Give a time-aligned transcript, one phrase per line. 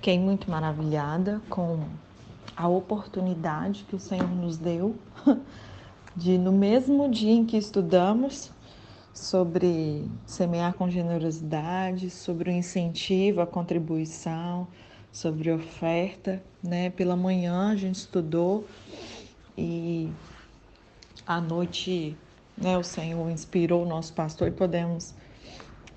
[0.00, 1.78] Fiquei muito maravilhada com
[2.56, 4.96] a oportunidade que o Senhor nos deu
[6.16, 8.50] de, no mesmo dia em que estudamos
[9.12, 14.66] sobre semear com generosidade, sobre o incentivo, a contribuição,
[15.12, 16.88] sobre oferta, né?
[16.88, 18.64] Pela manhã a gente estudou
[19.54, 20.10] e
[21.26, 22.16] à noite,
[22.56, 25.14] né, o Senhor inspirou o nosso pastor e podemos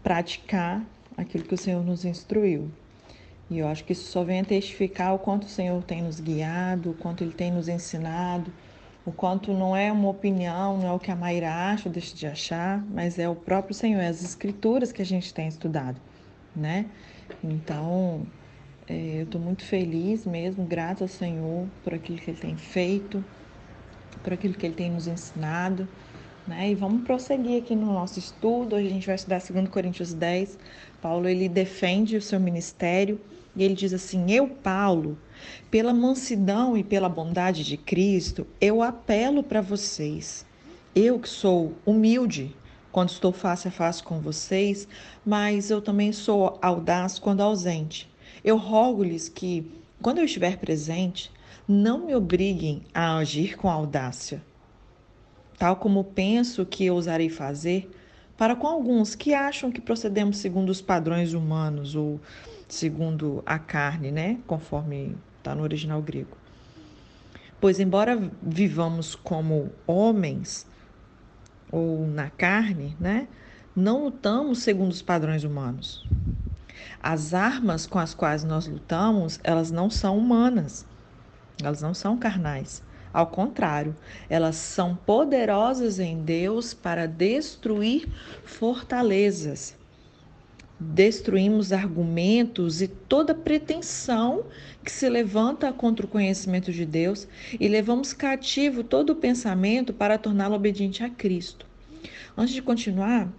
[0.03, 0.83] praticar
[1.15, 2.69] aquilo que o Senhor nos instruiu.
[3.49, 6.19] E eu acho que isso só vem a testificar o quanto o Senhor tem nos
[6.19, 8.51] guiado, o quanto Ele tem nos ensinado,
[9.05, 12.15] o quanto não é uma opinião, não é o que a Mayra acha ou deixa
[12.15, 15.99] de achar, mas é o próprio Senhor, é as escrituras que a gente tem estudado,
[16.55, 16.89] né?
[17.43, 18.25] Então,
[18.87, 23.23] é, eu estou muito feliz mesmo, grata ao Senhor por aquilo que Ele tem feito,
[24.21, 25.87] por aquilo que Ele tem nos ensinado.
[26.47, 26.71] Né?
[26.71, 28.75] E vamos prosseguir aqui no nosso estudo.
[28.75, 30.59] Hoje a gente vai estudar 2 Coríntios 10.
[31.01, 33.19] Paulo ele defende o seu ministério
[33.55, 35.17] e ele diz assim: Eu, Paulo,
[35.71, 40.45] pela mansidão e pela bondade de Cristo, eu apelo para vocês.
[40.93, 42.53] Eu que sou humilde
[42.91, 44.87] quando estou face a face com vocês,
[45.25, 48.11] mas eu também sou audaz quando ausente.
[48.43, 51.31] Eu rogo-lhes que, quando eu estiver presente,
[51.65, 54.43] não me obriguem a agir com audácia
[55.57, 57.89] tal como penso que ousarei fazer,
[58.37, 62.19] para com alguns que acham que procedemos segundo os padrões humanos ou
[62.67, 64.39] segundo a carne, né?
[64.47, 66.35] Conforme está no original grego.
[67.61, 70.65] Pois, embora vivamos como homens
[71.71, 73.27] ou na carne, né?
[73.75, 76.05] Não lutamos segundo os padrões humanos.
[77.01, 80.85] As armas com as quais nós lutamos, elas não são humanas,
[81.61, 83.95] elas não são carnais ao contrário,
[84.27, 88.09] elas são poderosas em Deus para destruir
[88.43, 89.77] fortalezas.
[90.79, 94.43] Destruímos argumentos e toda pretensão
[94.83, 100.17] que se levanta contra o conhecimento de Deus e levamos cativo todo o pensamento para
[100.17, 101.67] torná-lo obediente a Cristo.
[102.35, 103.31] Antes de continuar,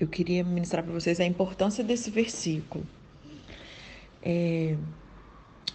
[0.00, 2.84] eu queria ministrar para vocês a importância desse versículo.
[4.22, 4.74] É,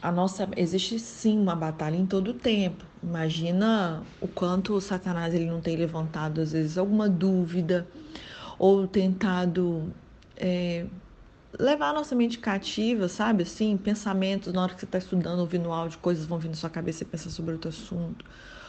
[0.01, 2.85] a nossa existe sim uma batalha em todo o tempo.
[3.03, 7.87] Imagina o quanto o Satanás ele não tem levantado às vezes alguma dúvida
[8.57, 9.93] ou tentado
[10.37, 10.85] é,
[11.57, 13.43] levar a nossa mente cativa, sabe?
[13.43, 16.69] Assim, pensamentos na hora que você está estudando, ouvindo áudio, coisas vão vir na sua
[16.69, 18.25] cabeça e pensa sobre outro assunto.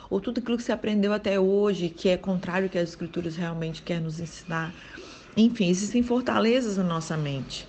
[0.09, 3.37] Ou tudo aquilo que você aprendeu até hoje, que é contrário ao que as escrituras
[3.37, 4.75] realmente querem nos ensinar.
[5.37, 7.69] Enfim, existem fortalezas na nossa mente.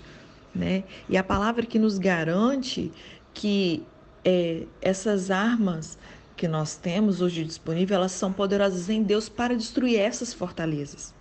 [0.53, 0.83] Né?
[1.07, 2.91] E a palavra que nos garante
[3.33, 3.85] que
[4.23, 5.97] é, essas armas
[6.35, 11.13] que nós temos hoje disponível, elas são poderosas em Deus para destruir essas fortalezas.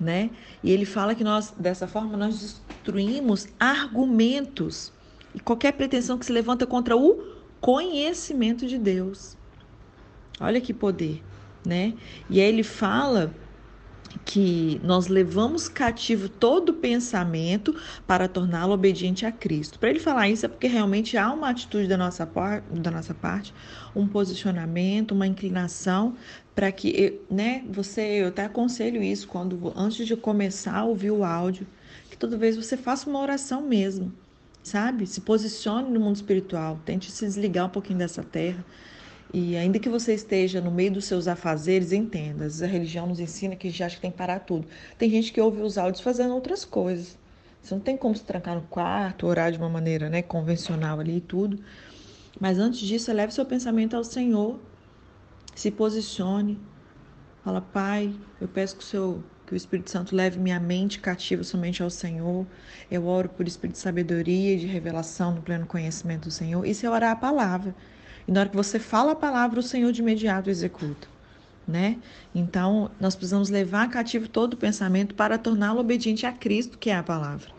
[0.00, 0.30] Né?
[0.62, 4.92] E ele fala que nós, dessa forma, nós destruímos argumentos
[5.34, 7.22] e qualquer pretensão que se levanta contra o
[7.60, 9.36] conhecimento de Deus.
[10.40, 11.22] Olha que poder,
[11.66, 11.94] né?
[12.30, 13.34] E aí ele fala
[14.28, 17.74] que nós levamos cativo todo pensamento
[18.06, 19.78] para torná-lo obediente a Cristo.
[19.78, 22.30] Para ele falar isso é porque realmente há uma atitude da nossa,
[22.70, 23.54] da nossa parte,
[23.96, 26.14] um posicionamento, uma inclinação
[26.54, 31.24] para que, né, você, eu até aconselho isso quando antes de começar a ouvir o
[31.24, 31.66] áudio,
[32.10, 34.12] que toda vez você faça uma oração mesmo,
[34.62, 35.06] sabe?
[35.06, 38.62] Se posicione no mundo espiritual, tente se desligar um pouquinho dessa terra
[39.32, 43.54] e ainda que você esteja no meio dos seus afazeres, entenda, a religião nos ensina
[43.54, 44.66] que a gente acha que tem que parar tudo.
[44.96, 47.18] Tem gente que ouve os áudios fazendo outras coisas.
[47.62, 51.18] Você não tem como se trancar no quarto, orar de uma maneira né, convencional ali
[51.18, 51.58] e tudo.
[52.40, 54.58] Mas antes disso, leve seu pensamento ao Senhor.
[55.54, 56.58] Se posicione.
[57.44, 61.82] Fala, Pai, eu peço que o, que o Espírito Santo leve minha mente cativa somente
[61.82, 62.46] ao Senhor.
[62.90, 66.64] Eu oro por espírito de sabedoria e de revelação no pleno conhecimento do Senhor.
[66.64, 67.74] Isso é orar a palavra.
[68.28, 71.08] E na hora que você fala a palavra, o Senhor de imediato executa.
[71.66, 71.96] Né?
[72.34, 76.96] Então, nós precisamos levar cativo todo o pensamento para torná-lo obediente a Cristo, que é
[76.96, 77.50] a palavra.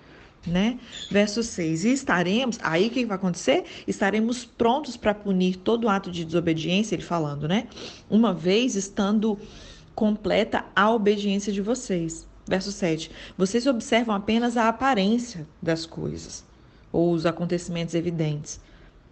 [0.46, 0.80] Né?
[1.10, 3.66] Verso 6: E estaremos, aí o que vai acontecer?
[3.88, 7.68] Estaremos prontos para punir todo ato de desobediência, ele falando, né?
[8.10, 9.38] Uma vez estando
[9.94, 12.26] completa a obediência de vocês.
[12.48, 16.46] Verso 7: Vocês observam apenas a aparência das coisas,
[16.92, 18.62] ou os acontecimentos evidentes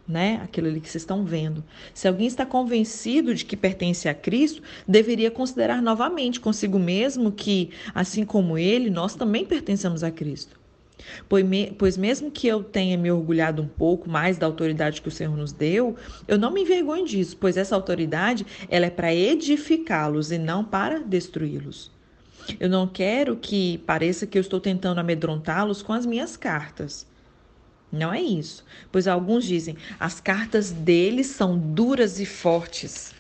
[0.08, 0.40] né?
[0.44, 1.64] Aquilo ali que vocês estão vendo.
[1.94, 7.72] Se alguém está convencido de que pertence a Cristo, deveria considerar novamente consigo mesmo que,
[7.94, 10.58] assim como ele, nós também pertencemos a Cristo.
[11.78, 15.36] Pois mesmo que eu tenha me orgulhado um pouco mais da autoridade que o Senhor
[15.38, 15.96] nos deu,
[16.28, 21.00] eu não me envergonho disso, pois essa autoridade ela é para edificá-los e não para
[21.00, 21.92] destruí-los.
[22.60, 27.06] Eu não quero que pareça que eu estou tentando amedrontá-los com as minhas cartas.
[27.92, 28.66] Não é isso.
[28.92, 33.14] Pois alguns dizem: as cartas dele são duras e fortes,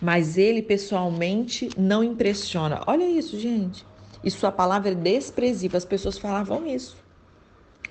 [0.00, 2.82] mas ele pessoalmente não impressiona.
[2.86, 3.86] Olha isso, gente.
[4.22, 5.78] E sua palavra é desprezível.
[5.78, 6.96] As pessoas falavam isso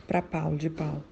[0.08, 1.04] para Paulo, de Paulo.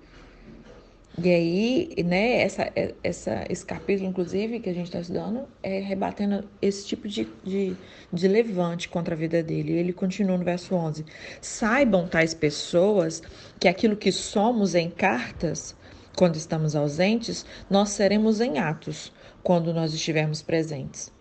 [1.24, 2.70] E aí, né, essa,
[3.02, 7.74] essa, esse capítulo, inclusive, que a gente está estudando, é rebatendo esse tipo de, de,
[8.12, 9.72] de levante contra a vida dele.
[9.74, 11.06] Ele continua no verso 11:
[11.40, 13.24] Saibam tais pessoas
[13.58, 15.74] que aquilo que somos em cartas,
[16.18, 21.14] quando estamos ausentes, nós seremos em atos, quando nós estivermos presentes.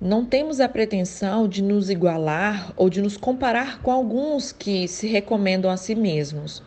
[0.00, 5.06] Não temos a pretensão de nos igualar ou de nos comparar com alguns que se
[5.06, 6.62] recomendam a si mesmos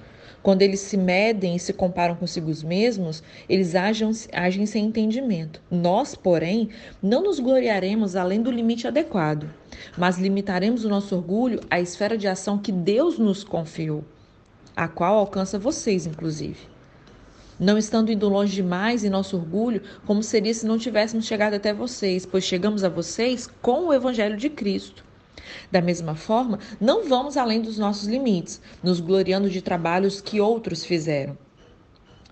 [0.45, 5.59] quando eles se medem e se comparam consigo mesmos, eles agem, agem sem entendimento.
[5.71, 6.69] Nós, porém,
[7.01, 9.49] não nos gloriaremos além do limite adequado,
[9.97, 14.03] mas limitaremos o nosso orgulho à esfera de ação que Deus nos confiou,
[14.75, 16.59] a qual alcança vocês, inclusive.
[17.59, 21.73] Não estando indo longe demais em nosso orgulho, como seria se não tivéssemos chegado até
[21.73, 25.04] vocês, pois chegamos a vocês com o Evangelho de Cristo
[25.71, 30.85] da mesma forma, não vamos além dos nossos limites, nos gloriando de trabalhos que outros
[30.85, 31.37] fizeram.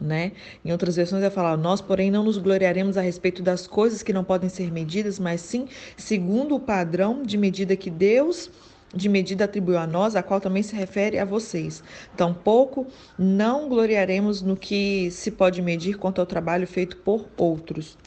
[0.01, 0.33] Né?
[0.65, 4.11] Em outras versões vai falar: Nós, porém, não nos gloriaremos a respeito das coisas que
[4.11, 8.49] não podem ser medidas, mas sim segundo o padrão de medida que Deus
[8.93, 11.83] de medida atribuiu a nós, a qual também se refere a vocês.
[12.15, 12.85] Tampouco
[13.17, 17.97] não gloriaremos no que se pode medir quanto ao trabalho feito por outros.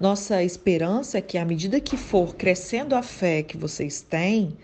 [0.00, 4.56] Nossa esperança é que, à medida que for crescendo a fé que vocês têm,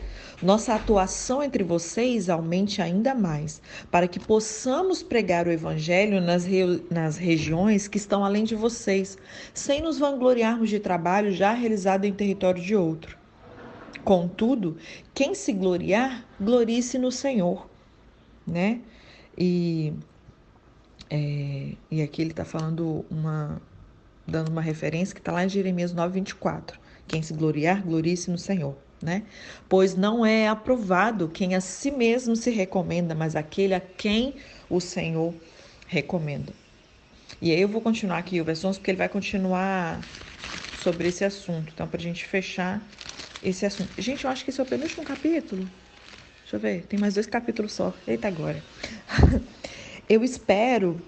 [0.43, 6.45] nossa atuação entre vocês aumente ainda mais, para que possamos pregar o Evangelho nas,
[6.91, 9.17] nas regiões que estão além de vocês,
[9.55, 13.17] sem nos vangloriarmos de trabalho já realizado em território de outro.
[14.03, 14.79] Contudo,
[15.15, 17.69] quem se gloriar, glorie-se no Senhor,
[18.47, 18.81] né?
[19.37, 19.93] E,
[21.09, 23.61] é, e aqui ele está falando uma,
[24.31, 26.79] dando uma referência que está lá em Jeremias 9, 24.
[27.07, 28.77] Quem se gloriar, glorie-se no Senhor.
[29.03, 29.23] Né?
[29.69, 34.35] Pois não é aprovado quem a si mesmo se recomenda, mas aquele a quem
[34.69, 35.35] o Senhor
[35.87, 36.53] recomenda.
[37.41, 40.01] E aí eu vou continuar aqui o verso 11, porque ele vai continuar
[40.83, 41.73] sobre esse assunto.
[41.75, 42.83] Então, para a gente fechar
[43.43, 43.91] esse assunto.
[43.97, 45.63] Gente, eu acho que esse é o penúltimo capítulo.
[46.43, 47.95] Deixa eu ver, tem mais dois capítulos só.
[48.07, 48.63] Eita, agora.
[50.09, 51.01] eu espero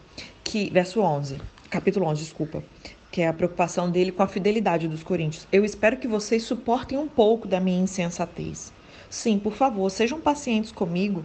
[0.43, 0.71] que.
[0.71, 2.65] Verso 11, capítulo 11, desculpa
[3.13, 5.47] que é a preocupação dele com a fidelidade dos coríntios.
[5.53, 8.73] Eu espero que vocês suportem um pouco da minha insensatez.
[9.11, 11.23] Sim, por favor, sejam pacientes comigo.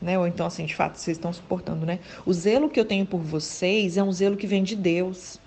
[0.00, 0.18] Né?
[0.18, 1.98] Ou então, assim, de fato, vocês estão suportando, né?
[2.24, 5.38] O zelo que eu tenho por vocês é um zelo que vem de Deus.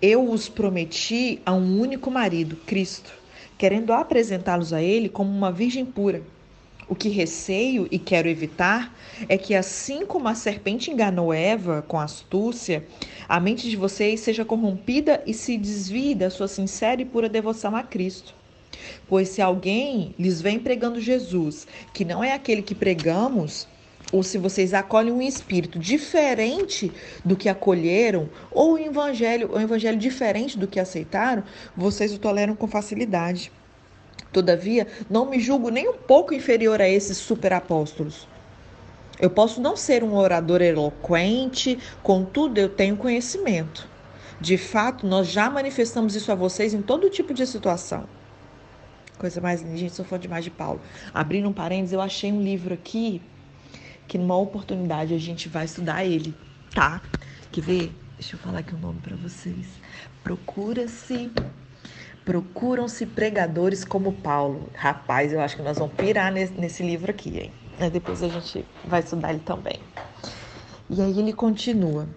[0.00, 3.12] Eu os prometi a um único marido, Cristo,
[3.58, 6.22] querendo apresentá-los a Ele como uma virgem pura.
[6.88, 8.96] O que receio e quero evitar
[9.28, 12.86] é que, assim como a serpente enganou Eva com astúcia,
[13.28, 17.74] a mente de vocês seja corrompida e se desvie da sua sincera e pura devoção
[17.74, 18.34] a Cristo.
[19.08, 23.66] Pois se alguém lhes vem pregando Jesus, que não é aquele que pregamos,
[24.12, 26.92] ou se vocês acolhem um espírito diferente
[27.24, 31.42] do que acolheram, ou o evangelho, o evangelho diferente do que aceitaram,
[31.76, 33.50] vocês o toleram com facilidade.
[34.32, 38.28] Todavia, não me julgo nem um pouco inferior a esses superapóstolos.
[39.18, 43.88] Eu posso não ser um orador eloquente, contudo, eu tenho conhecimento.
[44.38, 48.06] De fato, nós já manifestamos isso a vocês em todo tipo de situação.
[49.16, 50.80] Coisa mais linda, gente, sou fã demais de Paulo.
[51.14, 53.22] Abrindo um parênteses, eu achei um livro aqui
[54.06, 56.34] que numa oportunidade a gente vai estudar ele,
[56.74, 57.00] tá?
[57.50, 57.92] Quer ver?
[58.18, 59.66] Deixa eu falar aqui o um nome para vocês.
[60.22, 61.30] Procura-se
[62.26, 64.68] Procuram-se pregadores como Paulo.
[64.74, 67.52] Rapaz, eu acho que nós vamos pirar nesse, nesse livro aqui, hein?
[67.90, 69.78] Depois a gente vai estudar ele também.
[70.90, 72.08] E aí ele continua.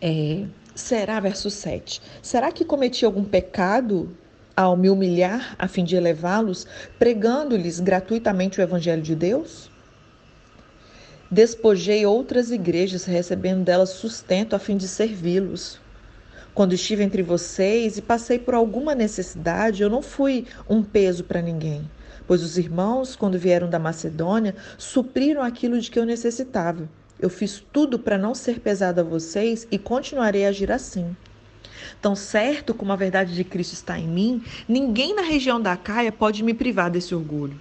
[0.00, 2.00] É, será, verso 7.
[2.22, 4.16] Será que cometi algum pecado
[4.56, 6.66] ao me humilhar a fim de elevá-los,
[6.98, 9.70] pregando-lhes gratuitamente o evangelho de Deus?
[11.30, 15.78] Despojei outras igrejas, recebendo delas sustento a fim de servi-los.
[16.58, 21.40] Quando estive entre vocês e passei por alguma necessidade, eu não fui um peso para
[21.40, 21.88] ninguém,
[22.26, 26.88] pois os irmãos, quando vieram da Macedônia, supriram aquilo de que eu necessitava.
[27.20, 31.16] Eu fiz tudo para não ser pesado a vocês e continuarei a agir assim.
[32.02, 36.10] Tão certo como a verdade de Cristo está em mim, ninguém na região da Caia
[36.10, 37.60] pode me privar desse orgulho.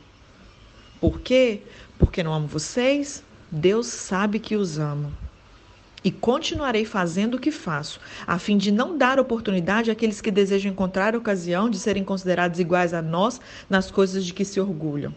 [1.00, 1.62] Por quê?
[2.00, 3.24] Porque não amo vocês?
[3.52, 5.14] Deus sabe que os amo
[6.08, 10.72] e continuarei fazendo o que faço, a fim de não dar oportunidade àqueles que desejam
[10.72, 15.14] encontrar ocasião de serem considerados iguais a nós nas coisas de que se orgulham.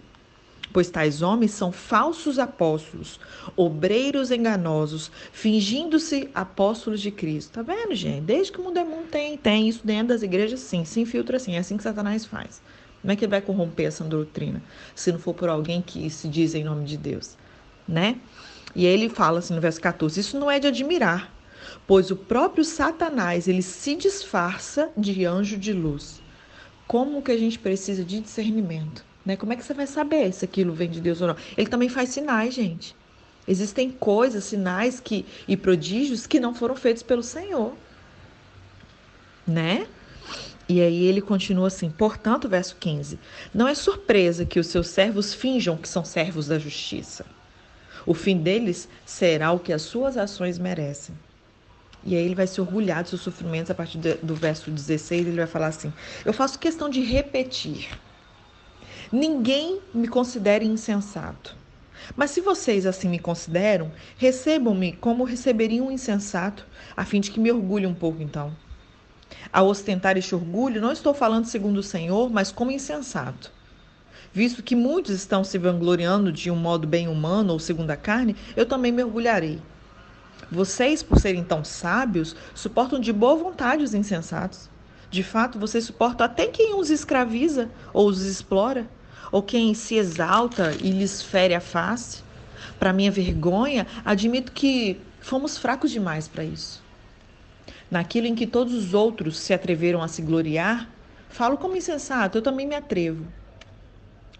[0.72, 3.20] pois tais homens são falsos apóstolos,
[3.56, 7.52] obreiros enganosos, fingindo-se apóstolos de Cristo.
[7.52, 8.22] Tá vendo, gente?
[8.22, 11.36] Desde que o mundo é mundo tem, tem isso dentro das igrejas, sim, se infiltra
[11.36, 12.60] assim, é assim que Satanás faz.
[13.00, 14.60] Como é que ele vai corromper essa doutrina
[14.92, 17.36] se não for por alguém que se diz em nome de Deus,
[17.86, 18.16] né?
[18.74, 21.32] E ele fala assim no verso 14: Isso não é de admirar,
[21.86, 26.22] pois o próprio Satanás ele se disfarça de anjo de luz.
[26.86, 29.04] Como que a gente precisa de discernimento?
[29.24, 29.36] Né?
[29.36, 31.36] Como é que você vai saber se aquilo vem de Deus ou não?
[31.56, 32.96] Ele também faz sinais, gente.
[33.46, 37.74] Existem coisas, sinais que e prodígios que não foram feitos pelo Senhor.
[39.46, 39.86] Né?
[40.68, 43.18] E aí ele continua assim: portanto, verso 15:
[43.52, 47.26] Não é surpresa que os seus servos finjam que são servos da justiça.
[48.06, 51.14] O fim deles será o que as suas ações merecem.
[52.04, 55.36] E aí ele vai se orgulhar dos seus sofrimentos a partir do verso 16, ele
[55.36, 55.92] vai falar assim:
[56.24, 57.90] Eu faço questão de repetir
[59.12, 61.56] Ninguém me considere insensato.
[62.14, 66.64] Mas se vocês assim me consideram, recebam-me como receberiam um insensato,
[66.96, 68.56] a fim de que me orgulhe um pouco então.
[69.52, 73.52] Ao ostentar este orgulho, não estou falando segundo o Senhor, mas como insensato.
[74.32, 78.36] Visto que muitos estão se vangloriando de um modo bem humano ou segundo a carne,
[78.56, 79.60] eu também me orgulharei.
[80.50, 84.70] Vocês, por serem tão sábios, suportam de boa vontade os insensatos.
[85.10, 88.88] De fato, vocês suportam até quem os escraviza ou os explora
[89.32, 92.22] ou quem se exalta e lhes fere a face.
[92.78, 96.82] Para minha vergonha, admito que fomos fracos demais para isso.
[97.90, 100.88] Naquilo em que todos os outros se atreveram a se gloriar,
[101.28, 103.26] falo como insensato, eu também me atrevo.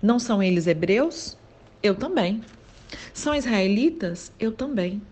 [0.03, 1.37] Não são eles hebreus?
[1.83, 2.43] Eu também.
[3.13, 4.33] São israelitas?
[4.41, 5.03] Eu também.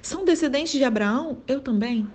[0.00, 1.38] São descendentes de Abraão?
[1.46, 2.08] Eu também.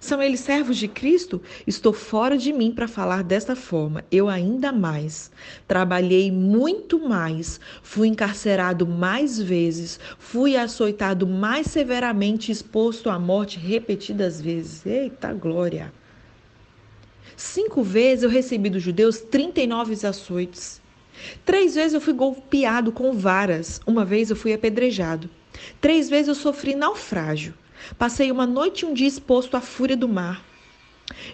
[0.00, 1.40] São eles servos de Cristo?
[1.66, 4.04] Estou fora de mim para falar desta forma.
[4.10, 5.30] Eu ainda mais.
[5.66, 7.58] Trabalhei muito mais.
[7.82, 9.98] Fui encarcerado mais vezes.
[10.18, 14.84] Fui açoitado mais severamente, exposto à morte repetidas vezes.
[14.84, 15.90] Eita glória!
[17.36, 20.83] Cinco vezes eu recebi dos judeus 39 açoites.
[21.44, 23.80] Três vezes eu fui golpeado com varas.
[23.86, 25.28] Uma vez eu fui apedrejado.
[25.80, 27.54] Três vezes eu sofri naufrágio.
[27.98, 30.44] Passei uma noite e um dia exposto à fúria do mar.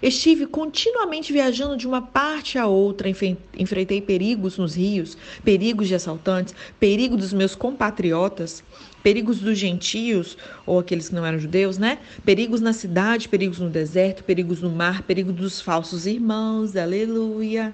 [0.03, 6.53] Estive continuamente viajando de uma parte a outra, enfrentei perigos nos rios, perigos de assaltantes,
[6.77, 8.61] perigo dos meus compatriotas,
[9.01, 11.99] perigos dos gentios, ou aqueles que não eram judeus, né?
[12.25, 17.73] Perigos na cidade, perigos no deserto, perigos no mar, perigo dos falsos irmãos, aleluia.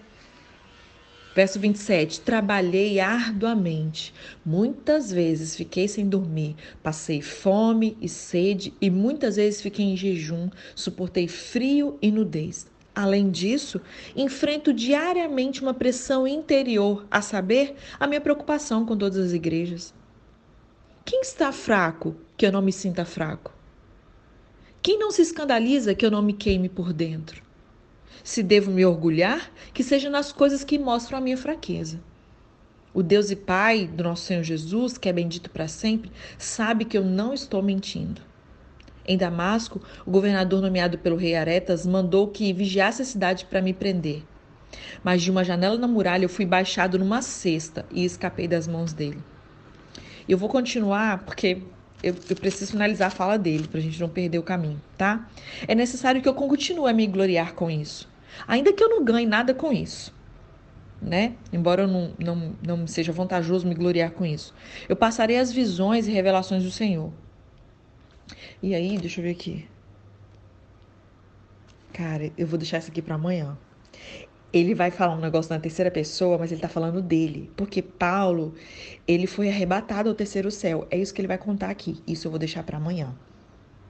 [1.38, 4.12] Verso 27: Trabalhei arduamente,
[4.44, 10.50] muitas vezes fiquei sem dormir, passei fome e sede, e muitas vezes fiquei em jejum,
[10.74, 12.66] suportei frio e nudez.
[12.96, 13.80] Além disso,
[14.16, 19.94] enfrento diariamente uma pressão interior, a saber, a minha preocupação com todas as igrejas.
[21.06, 23.54] Quem está fraco que eu não me sinta fraco?
[24.82, 27.46] Quem não se escandaliza que eu não me queime por dentro?
[28.28, 32.02] Se devo me orgulhar, que seja nas coisas que mostram a minha fraqueza.
[32.94, 36.98] O Deus e Pai do nosso Senhor Jesus, que é bendito para sempre, sabe que
[36.98, 38.22] eu não estou mentindo.
[39.08, 43.74] Em Damasco, o governador nomeado pelo rei Aretas mandou que vigiasse a cidade para me
[43.74, 44.26] prender.
[45.02, 48.92] Mas de uma janela na muralha eu fui baixado numa cesta e escapei das mãos
[48.92, 49.24] dele.
[50.28, 51.62] Eu vou continuar porque
[52.04, 55.30] eu, eu, preciso finalizar a fala dele para a gente não perder o caminho, tá?
[55.66, 58.17] É necessário que eu continue a me gloriar com isso.
[58.48, 60.14] Ainda que eu não ganhe nada com isso,
[61.02, 61.36] né?
[61.52, 64.54] Embora eu não, não, não seja vantajoso me gloriar com isso.
[64.88, 67.12] Eu passarei as visões e revelações do Senhor.
[68.62, 69.68] E aí, deixa eu ver aqui.
[71.94, 73.58] Cara, eu vou deixar isso aqui para amanhã.
[74.52, 77.52] Ele vai falar um negócio na terceira pessoa, mas ele tá falando dele.
[77.56, 78.54] Porque Paulo,
[79.08, 80.88] ele foi arrebatado ao terceiro céu.
[80.90, 82.02] É isso que ele vai contar aqui.
[82.08, 83.16] Isso eu vou deixar para amanhã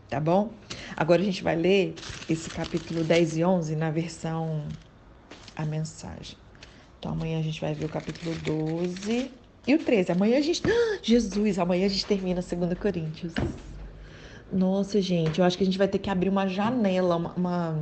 [0.09, 0.51] tá bom?
[0.95, 1.95] Agora a gente vai ler
[2.27, 4.67] esse capítulo 10 e 11 na versão
[5.55, 6.37] a mensagem.
[6.99, 9.31] Então amanhã a gente vai ver o capítulo 12
[9.65, 10.11] e o 13.
[10.11, 10.63] Amanhã a gente.
[11.03, 13.33] Jesus, amanhã a gente termina 2 Coríntios.
[14.51, 17.33] Nossa, gente, eu acho que a gente vai ter que abrir uma janela, uma.
[17.33, 17.79] uma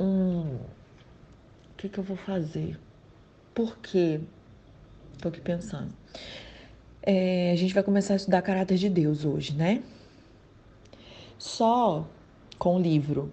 [0.00, 0.56] um.
[0.56, 2.78] O que, que eu vou fazer?
[3.54, 4.20] Por quê?
[5.20, 5.92] Tô aqui pensando.
[7.02, 9.82] É, a gente vai começar a estudar caráter de Deus hoje, né?
[11.38, 12.04] Só
[12.58, 13.32] com o livro.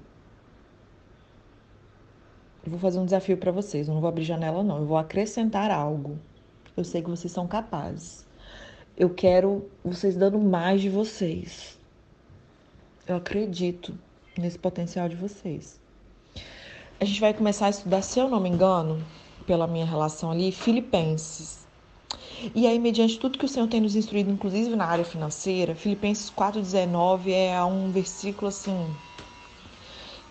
[2.63, 3.88] Eu vou fazer um desafio para vocês.
[3.88, 4.79] Eu não vou abrir janela, não.
[4.79, 6.20] Eu vou acrescentar algo.
[6.77, 8.25] Eu sei que vocês são capazes.
[8.98, 11.79] Eu quero vocês dando mais de vocês.
[13.08, 13.98] Eu acredito
[14.38, 15.79] nesse potencial de vocês.
[17.00, 19.03] A gente vai começar a estudar, se eu não me engano,
[19.48, 21.67] pela minha relação ali, Filipenses.
[22.56, 26.32] E aí, mediante tudo que o Senhor tem nos instruído, inclusive na área financeira, Filipenses
[26.32, 28.96] 4,19 é um versículo assim.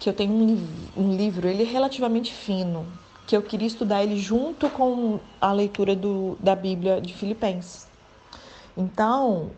[0.00, 0.58] Que eu tenho um,
[0.96, 2.86] um livro, ele é relativamente fino,
[3.26, 7.86] que eu queria estudar ele junto com a leitura do, da Bíblia de Filipenses.
[8.76, 9.50] Então,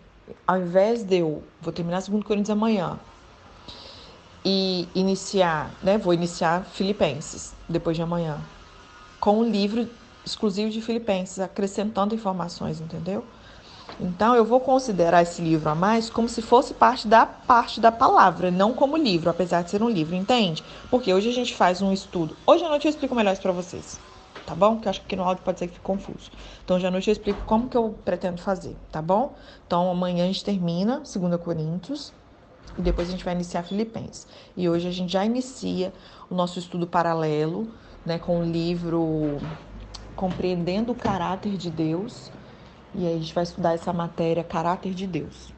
[0.46, 2.98] ao invés de eu vou terminar 2 Coríntios amanhã
[4.44, 5.96] e iniciar, né?
[5.96, 8.44] Vou iniciar Filipenses depois de amanhã
[9.22, 9.88] com um livro
[10.24, 13.24] exclusivo de Filipenses, acrescentando informações, entendeu?
[14.00, 17.92] Então eu vou considerar esse livro a mais como se fosse parte da parte da
[17.92, 20.64] palavra, não como livro, apesar de ser um livro, entende?
[20.90, 22.36] Porque hoje a gente faz um estudo.
[22.46, 24.00] Hoje à noite eu explico melhor isso para vocês,
[24.46, 24.74] tá bom?
[24.74, 26.30] Porque eu acho que no áudio pode ser que fique confuso.
[26.64, 29.34] Então hoje à noite eu explico como que eu pretendo fazer, tá bom?
[29.66, 32.14] Então amanhã a gente termina 2 Coríntios
[32.76, 34.26] e depois a gente vai iniciar Filipenses.
[34.56, 35.92] E hoje a gente já inicia
[36.30, 37.74] o nosso estudo paralelo,
[38.04, 39.38] né, com o livro
[40.16, 42.30] Compreendendo o Caráter de Deus.
[42.94, 45.52] E aí a gente vai estudar essa matéria, Caráter de Deus.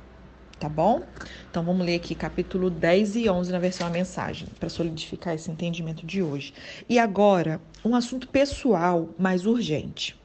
[0.58, 1.02] Tá bom?
[1.50, 5.50] Então vamos ler aqui capítulo 10 e 11 na versão a mensagem, para solidificar esse
[5.50, 6.54] entendimento de hoje.
[6.88, 10.16] E agora, um assunto pessoal mais urgente.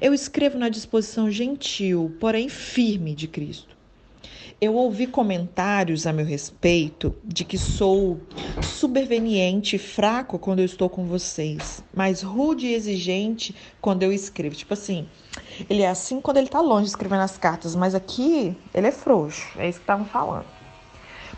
[0.00, 3.77] Eu escrevo na disposição gentil, porém firme de Cristo
[4.60, 8.20] eu ouvi comentários a meu respeito de que sou
[8.60, 14.56] superveniente e fraco quando eu estou com vocês, mas rude e exigente quando eu escrevo.
[14.56, 15.06] Tipo assim,
[15.70, 19.46] ele é assim quando ele está longe escrevendo as cartas, mas aqui ele é frouxo.
[19.58, 20.46] É isso que estavam falando.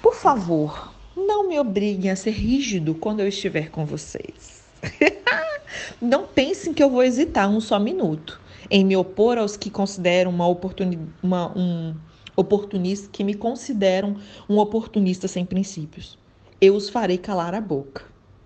[0.00, 4.64] Por favor, não me obriguem a ser rígido quando eu estiver com vocês.
[6.00, 10.30] não pensem que eu vou hesitar um só minuto em me opor aos que consideram
[10.30, 11.94] uma oportunidade, uma, um
[12.40, 14.16] oportunistas que me consideram
[14.49, 16.18] um oportunista sem princípios.
[16.59, 18.04] Eu os farei calar a boca.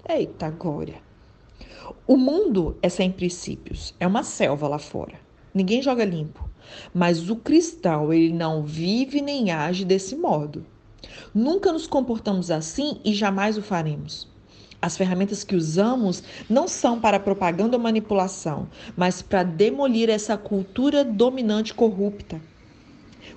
[0.09, 0.97] Eita glória!
[2.07, 5.15] O mundo é sem princípios, é uma selva lá fora.
[5.55, 6.49] Ninguém joga limpo.
[6.93, 10.67] Mas o cristão, ele não vive nem age desse modo.
[11.33, 14.27] Nunca nos comportamos assim e jamais o faremos.
[14.83, 21.05] As ferramentas que usamos não são para propaganda ou manipulação, mas para demolir essa cultura
[21.05, 22.41] dominante corrupta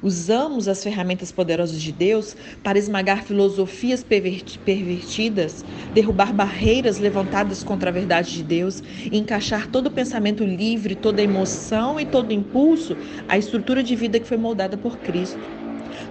[0.01, 7.93] Usamos as ferramentas poderosas de Deus para esmagar filosofias pervertidas, derrubar barreiras levantadas contra a
[7.93, 12.95] verdade de Deus, encaixar todo pensamento livre, toda emoção e todo impulso
[13.27, 15.57] à estrutura de vida que foi moldada por Cristo.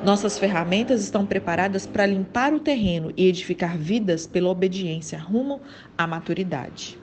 [0.02, 5.60] Nossas ferramentas estão preparadas para limpar o terreno e edificar vidas pela obediência rumo
[5.96, 6.98] à maturidade.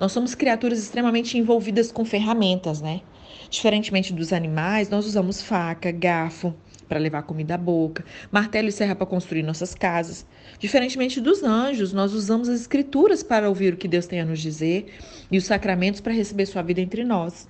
[0.00, 3.02] Nós somos criaturas extremamente envolvidas com ferramentas, né?
[3.50, 6.54] Diferentemente dos animais, nós usamos faca, garfo
[6.88, 10.26] para levar comida à boca, martelo e serra para construir nossas casas.
[10.58, 14.40] Diferentemente dos anjos, nós usamos as escrituras para ouvir o que Deus tem a nos
[14.40, 14.86] dizer
[15.30, 17.48] e os sacramentos para receber sua vida entre nós.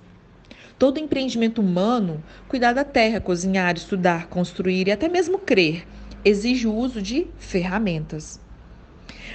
[0.77, 5.87] Todo empreendimento humano, cuidar da terra, cozinhar, estudar, construir e até mesmo crer,
[6.23, 8.41] exige o uso de ferramentas.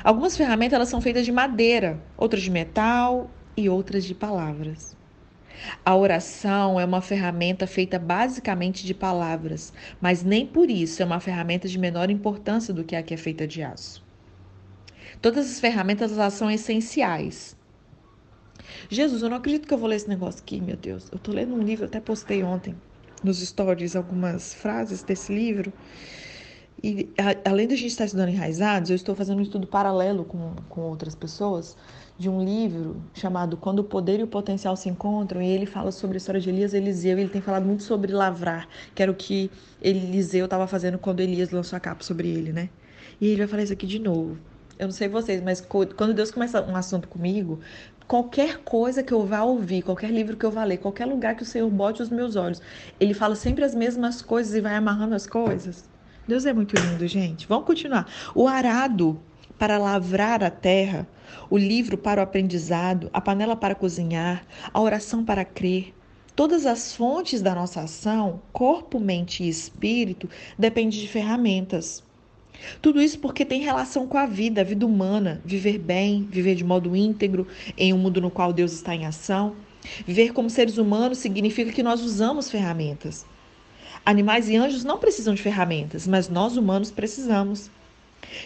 [0.05, 5.00] Algumas ferramentas elas são feitas de madeira, outras de metal e outras de palavras.
[5.85, 11.21] A oração é uma ferramenta feita basicamente de palavras, mas nem por isso é uma
[11.21, 14.03] ferramenta de menor importância do que a que é feita de aço.
[15.21, 17.57] Todas as ferramentas elas são essenciais.
[18.89, 21.09] Jesus, eu não acredito que eu vou ler esse negócio aqui, meu Deus.
[21.11, 22.75] Eu tô lendo um livro, até postei ontem
[23.23, 25.73] nos stories algumas frases desse livro.
[26.83, 30.25] E a, além de a gente estar estudando enraizados, eu estou fazendo um estudo paralelo
[30.25, 31.77] com, com outras pessoas
[32.21, 35.91] de um livro chamado Quando o Poder e o Potencial se Encontram, e ele fala
[35.91, 39.03] sobre a história de Elias e Eliseu, e ele tem falado muito sobre lavrar, que
[39.03, 42.69] era o que Eliseu estava fazendo quando Elias lançou a capa sobre ele, né?
[43.19, 44.37] E ele vai falar isso aqui de novo.
[44.79, 47.59] Eu não sei vocês, mas quando Deus começa um assunto comigo,
[48.07, 51.43] qualquer coisa que eu vá ouvir, qualquer livro que eu vá ler, qualquer lugar que
[51.43, 52.61] o Senhor bote os meus olhos,
[53.01, 55.89] ele fala sempre as mesmas coisas e vai amarrando as coisas.
[56.29, 57.49] Deus é muito lindo, gente.
[57.49, 58.07] Vamos continuar.
[58.35, 59.19] O arado
[59.61, 61.07] para lavrar a terra,
[61.51, 64.43] o livro para o aprendizado, a panela para cozinhar,
[64.73, 65.93] a oração para crer.
[66.35, 72.03] Todas as fontes da nossa ação, corpo, mente e espírito, dependem de ferramentas.
[72.81, 76.65] Tudo isso porque tem relação com a vida, a vida humana, viver bem, viver de
[76.65, 77.47] modo íntegro
[77.77, 79.57] em um mundo no qual Deus está em ação.
[80.07, 83.27] Viver como seres humanos significa que nós usamos ferramentas.
[84.07, 87.71] Animais e anjos não precisam de ferramentas, mas nós humanos precisamos.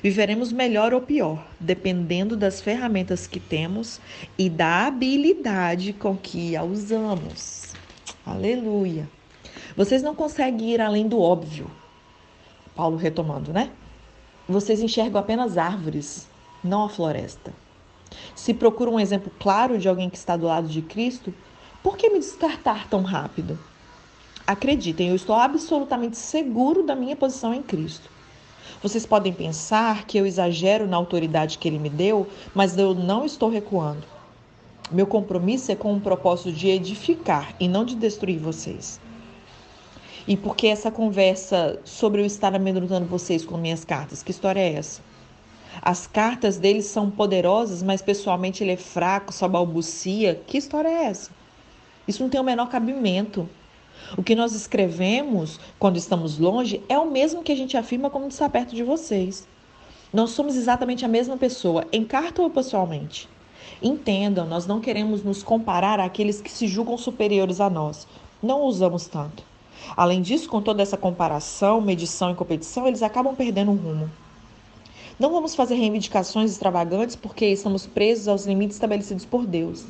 [0.02, 4.00] Viveremos melhor ou pior, dependendo das ferramentas que temos
[4.38, 7.72] e da habilidade com que a usamos.
[8.24, 9.08] Aleluia.
[9.76, 11.70] Vocês não conseguem ir além do óbvio.
[12.74, 13.70] Paulo retomando, né?
[14.48, 16.28] Vocês enxergam apenas árvores,
[16.62, 17.52] não a floresta.
[18.34, 21.32] Se procura um exemplo claro de alguém que está do lado de Cristo,
[21.84, 23.58] Por que me descartar tão rápido?
[24.46, 28.08] Acreditem, eu estou absolutamente seguro da minha posição em Cristo.
[28.84, 33.24] Vocês podem pensar que eu exagero na autoridade que ele me deu, mas eu não
[33.24, 34.06] estou recuando.
[34.92, 39.00] Meu compromisso é com o propósito de edificar e não de destruir vocês.
[40.28, 44.74] E porque essa conversa sobre eu estar amedrontando vocês com minhas cartas, que história é
[44.74, 45.00] essa?
[45.80, 50.42] As cartas dele são poderosas, mas pessoalmente ele é fraco, só balbucia.
[50.46, 51.30] Que história é essa?
[52.06, 53.48] Isso não tem o menor cabimento.
[54.16, 58.30] O que nós escrevemos quando estamos longe é o mesmo que a gente afirma quando
[58.30, 59.46] está perto de vocês.
[60.12, 63.28] Nós somos exatamente a mesma pessoa, em carta ou pessoalmente.
[63.82, 68.06] Entendam, nós não queremos nos comparar àqueles que se julgam superiores a nós.
[68.42, 69.42] Não usamos tanto.
[69.96, 74.10] Além disso, com toda essa comparação, medição e competição, eles acabam perdendo o rumo.
[75.18, 79.84] Não vamos fazer reivindicações extravagantes porque estamos presos aos limites estabelecidos por Deus.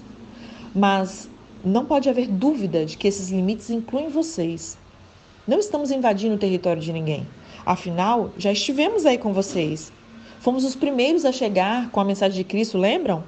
[0.75, 1.29] Mas
[1.65, 4.77] não pode haver dúvida de que esses limites incluem vocês.
[5.49, 7.27] Não estamos invadindo o território de ninguém.
[7.65, 9.91] Afinal, já estivemos aí com vocês.
[10.41, 13.25] Fomos os primeiros a chegar com a mensagem de Cristo, lembram?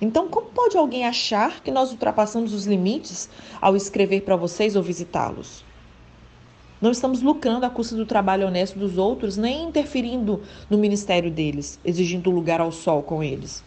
[0.00, 3.28] Então, como pode alguém achar que nós ultrapassamos os limites
[3.60, 5.64] ao escrever para vocês ou visitá-los?
[6.80, 11.80] Não estamos lucrando à custa do trabalho honesto dos outros, nem interferindo no ministério deles,
[11.84, 13.64] exigindo lugar ao sol com eles.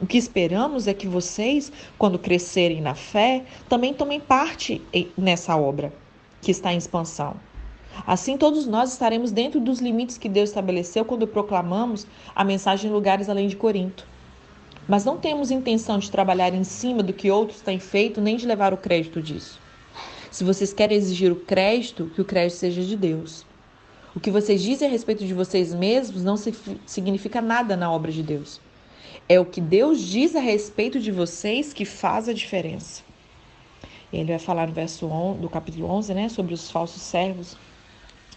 [0.00, 4.82] O que esperamos é que vocês, quando crescerem na fé, também tomem parte
[5.16, 5.92] nessa obra
[6.42, 7.36] que está em expansão.
[8.04, 12.92] Assim, todos nós estaremos dentro dos limites que Deus estabeleceu quando proclamamos a mensagem em
[12.92, 14.04] lugares além de Corinto.
[14.88, 18.46] Mas não temos intenção de trabalhar em cima do que outros têm feito, nem de
[18.46, 19.60] levar o crédito disso.
[20.30, 23.46] Se vocês querem exigir o crédito, que o crédito seja de Deus.
[24.14, 26.36] O que vocês dizem a respeito de vocês mesmos não
[26.84, 28.60] significa nada na obra de Deus.
[29.28, 33.02] É o que Deus diz a respeito de vocês que faz a diferença.
[34.12, 37.56] Ele vai falar no verso 11, do capítulo 11, né, sobre os falsos servos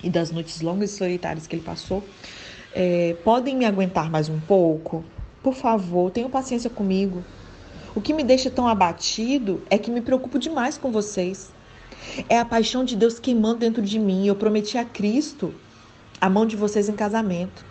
[0.01, 2.03] e das noites longas e solitárias que ele passou.
[2.73, 5.03] É, podem me aguentar mais um pouco?
[5.43, 7.23] Por favor, tenham paciência comigo.
[7.93, 11.51] O que me deixa tão abatido é que me preocupo demais com vocês.
[12.29, 14.25] É a paixão de Deus queimando dentro de mim.
[14.25, 15.53] Eu prometi a Cristo
[16.21, 17.66] a mão de vocês em casamento.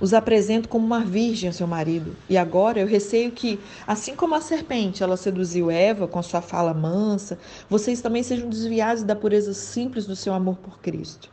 [0.00, 2.16] Os apresento como uma virgem seu marido.
[2.28, 6.74] E agora eu receio que, assim como a serpente ela seduziu Eva com sua fala
[6.74, 7.38] mansa,
[7.70, 11.30] vocês também sejam desviados da pureza simples do seu amor por Cristo.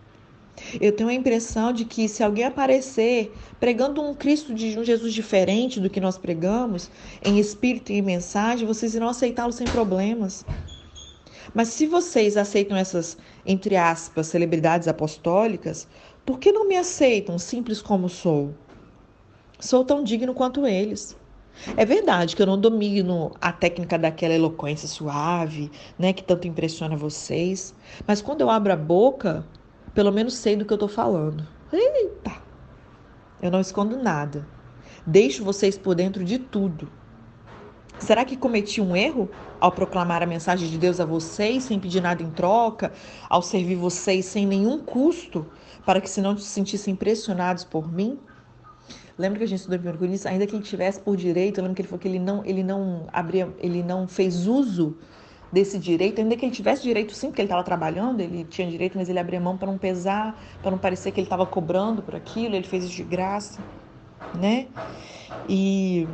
[0.80, 5.14] Eu tenho a impressão de que se alguém aparecer pregando um Cristo de um Jesus
[5.14, 6.90] diferente do que nós pregamos,
[7.24, 10.46] em espírito e em mensagem, vocês irão aceitá-lo sem problemas.
[11.54, 15.88] Mas se vocês aceitam essas, entre aspas, celebridades apostólicas,
[16.32, 18.56] por que não me aceitam simples como sou?
[19.60, 21.18] Sou tão digno quanto eles.
[21.76, 26.96] É verdade que eu não domino a técnica daquela eloquência suave, né, que tanto impressiona
[26.96, 27.76] vocês,
[28.08, 29.46] mas quando eu abro a boca,
[29.94, 31.46] pelo menos sei do que eu estou falando.
[31.74, 32.32] Eita!
[33.42, 34.48] Eu não escondo nada.
[35.06, 36.90] Deixo vocês por dentro de tudo.
[38.02, 42.02] Será que cometi um erro ao proclamar a mensagem de Deus a vocês sem pedir
[42.02, 42.92] nada em troca,
[43.30, 45.46] ao servir vocês sem nenhum custo
[45.86, 48.20] para que se não se sentissem pressionados por mim?
[49.20, 50.26] Lembra que a gente estudou em 1 Coríntios?
[50.26, 52.64] Ainda que ele tivesse por direito, eu lembro que ele falou que ele não, ele
[52.64, 54.98] não abria, ele não fez uso
[55.52, 58.98] desse direito, ainda que ele tivesse direito sim, porque ele estava trabalhando, ele tinha direito,
[58.98, 62.16] mas ele abria mão para não pesar, para não parecer que ele estava cobrando por
[62.16, 63.62] aquilo, ele fez isso de graça,
[64.34, 64.68] né?
[65.48, 66.08] E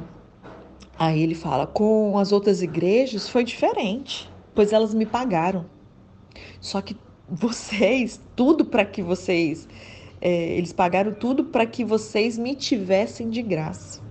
[0.98, 5.66] aí ele fala: com as outras igrejas foi diferente, pois elas me pagaram.
[6.60, 6.96] Só que
[7.30, 9.68] vocês, tudo para que vocês,
[10.22, 14.02] é, eles pagaram tudo para que vocês me tivessem de graça.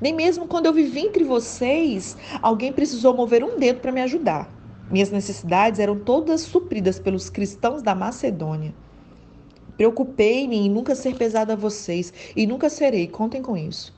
[0.00, 4.54] Nem mesmo quando eu vivi entre vocês, alguém precisou mover um dedo para me ajudar.
[4.90, 8.74] Minhas necessidades eram todas supridas pelos cristãos da Macedônia.
[9.76, 13.95] Preocupei-me em nunca ser pesada a vocês e nunca serei, contem com isso.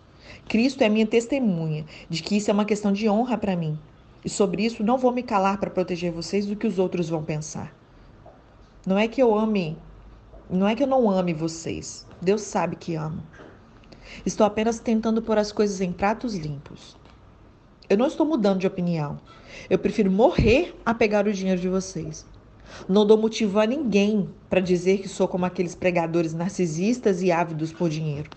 [0.48, 3.78] Cristo é minha testemunha de que isso é uma questão de honra para mim.
[4.24, 7.22] E sobre isso não vou me calar para proteger vocês do que os outros vão
[7.22, 7.76] pensar.
[8.86, 9.76] Não é que eu ame,
[10.48, 12.06] não é que eu não ame vocês.
[12.22, 13.22] Deus sabe que amo.
[14.24, 16.96] Estou apenas tentando pôr as coisas em pratos limpos.
[17.86, 19.20] Eu não estou mudando de opinião.
[19.68, 22.26] Eu prefiro morrer a pegar o dinheiro de vocês.
[22.88, 27.70] Não dou motivo a ninguém para dizer que sou como aqueles pregadores narcisistas e ávidos
[27.70, 28.30] por dinheiro.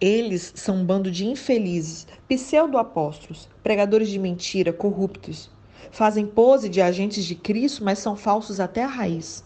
[0.00, 5.50] Eles são um bando de infelizes, pseudo-apóstolos, pregadores de mentira, corruptos.
[5.90, 9.44] Fazem pose de agentes de Cristo, mas são falsos até a raiz.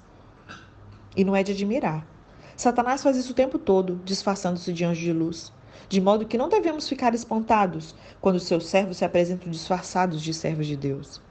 [1.17, 2.07] E não é de admirar.
[2.57, 5.53] Satanás faz isso o tempo todo, disfarçando-se de anjo de luz.
[5.89, 10.67] de modo que não devemos ficar espantados quando seus servos se apresentam disfarçados de servos
[10.67, 11.23] de Deus.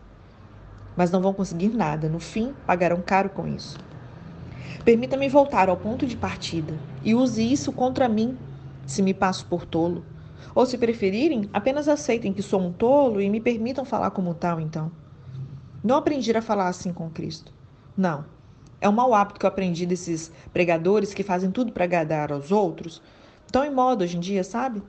[0.96, 3.84] Mas não vão conseguir nada, no fim, pagarão caro com isso.
[4.86, 8.40] Permita-me voltar ao ponto de partida e use isso contra mim,
[8.92, 10.06] se me passo por tolo.
[10.54, 14.60] Ou, se preferirem, apenas aceitem que sou um tolo e me permitam falar como tal,
[14.60, 14.92] então.
[15.84, 17.54] Não aprendi a falar assim com Cristo.
[17.98, 18.26] Não.
[18.80, 22.52] É um mau hábito que eu aprendi desses pregadores que fazem tudo para agradar aos
[22.52, 23.02] outros.
[23.46, 24.82] Estão em moda hoje em dia, sabe?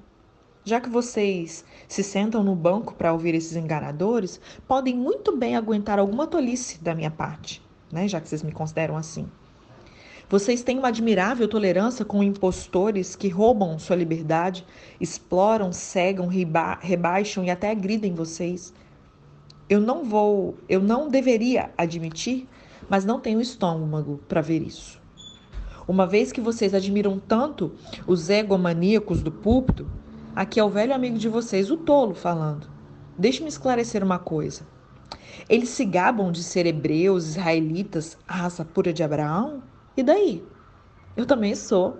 [0.65, 5.99] Já que vocês se sentam no banco para ouvir esses enganadores, podem muito bem aguentar
[5.99, 8.07] alguma tolice da minha parte, né?
[8.07, 9.29] Já que vocês me consideram assim.
[10.33, 14.65] Vocês têm uma admirável tolerância com impostores que roubam sua liberdade,
[14.99, 18.73] exploram, cegam, reba rebaixam e até agridem vocês.
[19.69, 22.49] Eu não vou, eu não deveria admitir,
[22.89, 24.99] mas não tenho estômago para ver isso.
[25.87, 27.71] Uma vez que vocês admiram tanto
[28.07, 29.87] os egomaníacos do púlpito,
[30.35, 32.71] aqui é o velho amigo de vocês, o tolo, falando.
[33.19, 34.67] Deixe-me esclarecer uma coisa.
[35.47, 39.71] Eles se gabam de ser hebreus, israelitas, raça pura de Abraão?
[39.97, 40.43] E daí?
[41.17, 41.99] Eu também sou.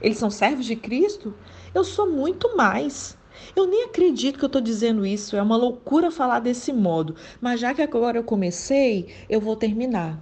[0.00, 1.34] Eles são servos de Cristo?
[1.72, 3.16] Eu sou muito mais.
[3.54, 7.58] Eu nem acredito que eu estou dizendo isso, é uma loucura falar desse modo, mas
[7.60, 10.20] já que agora eu comecei, eu vou terminar.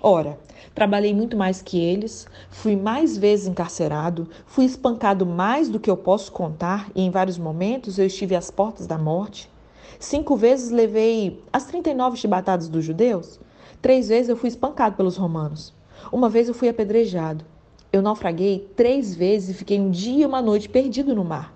[0.00, 0.38] Ora,
[0.74, 5.96] trabalhei muito mais que eles, fui mais vezes encarcerado, fui espancado mais do que eu
[5.96, 9.50] posso contar e em vários momentos eu estive às portas da morte.
[9.98, 13.40] Cinco vezes levei as 39 chibatadas dos judeus.
[13.80, 15.75] Três vezes eu fui espancado pelos romanos.
[16.12, 17.44] Uma vez eu fui apedrejado.
[17.92, 21.54] Eu naufraguei três vezes e fiquei um dia e uma noite perdido no mar.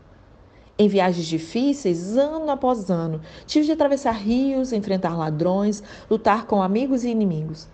[0.78, 7.04] Em viagens difíceis, ano após ano, tive de atravessar rios, enfrentar ladrões, lutar com amigos
[7.04, 7.68] e inimigos.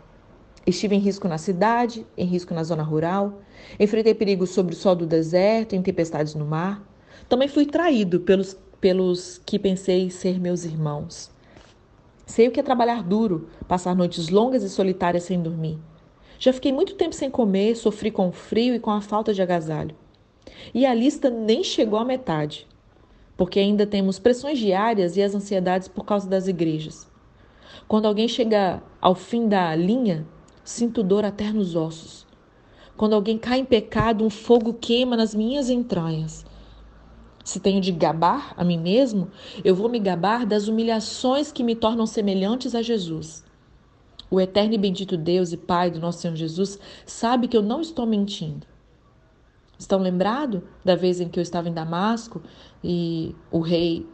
[0.67, 3.41] Estive em risco na cidade, em risco na zona rural,
[3.79, 6.83] enfrentei perigos sobre o sol do deserto, em tempestades no mar.
[7.29, 11.31] Também fui traído pelos, pelos que pensei ser meus irmãos.
[12.27, 15.79] Sei o que é trabalhar duro, passar noites longas e solitárias sem dormir.
[16.39, 19.41] Já fiquei muito tempo sem comer, sofri com o frio e com a falta de
[19.41, 19.95] agasalho.
[20.75, 22.67] E a lista nem chegou à metade,
[23.37, 27.09] porque ainda temos pressões diárias e as ansiedades por causa das igrejas.
[27.89, 30.27] Quando alguém chega ao fim da linha,
[30.65, 32.27] sinto dor até nos ossos.
[32.97, 36.45] Quando alguém cai em pecado, um fogo queima nas minhas entranhas.
[37.45, 39.31] Se tenho de gabar a mim mesmo,
[39.65, 43.46] eu vou me gabar das humilhações que me tornam semelhantes a Jesus.
[44.31, 47.81] O eterno e bendito Deus e Pai do nosso Senhor Jesus sabe que eu não
[47.81, 48.67] estou mentindo.
[49.79, 52.43] Estão lembrados da vez em que eu estava em Damasco
[52.83, 54.07] e o rei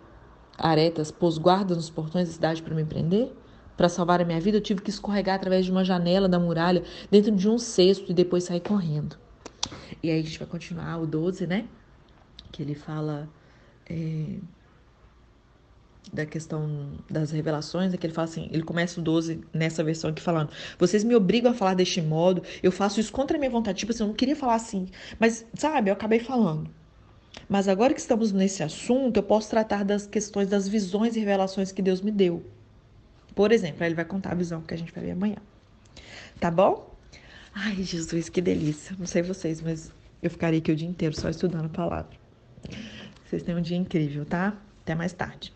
[0.58, 3.32] Aretas pôs guarda nos portões da cidade para me prender?
[3.76, 6.82] Para salvar a minha vida, eu tive que escorregar através de uma janela da muralha
[7.10, 9.16] dentro de um cesto e depois sair correndo.
[10.02, 11.66] E aí a gente vai continuar o 12, né?
[12.50, 13.28] Que ele fala.
[13.88, 14.38] É
[16.12, 20.10] da questão das revelações, é que ele fala assim, ele começa o 12 nessa versão
[20.10, 23.50] aqui falando, vocês me obrigam a falar deste modo, eu faço isso contra a minha
[23.50, 24.88] vontade, tipo assim, eu não queria falar assim,
[25.18, 26.70] mas sabe, eu acabei falando.
[27.48, 31.72] Mas agora que estamos nesse assunto, eu posso tratar das questões das visões e revelações
[31.72, 32.44] que Deus me deu.
[33.34, 35.36] Por exemplo, aí ele vai contar a visão que a gente vai ver amanhã.
[36.38, 36.94] Tá bom?
[37.54, 38.94] Ai, Jesus, que delícia.
[38.98, 42.10] Não sei vocês, mas eu ficaria aqui o dia inteiro só estudando a palavra.
[43.26, 44.56] Vocês têm um dia incrível, tá?
[44.82, 45.52] Até mais tarde.